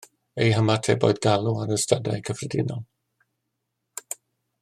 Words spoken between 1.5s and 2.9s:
ar y stadau cyffredinol